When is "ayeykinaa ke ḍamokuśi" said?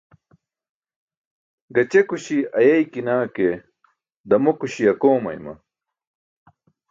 2.59-4.83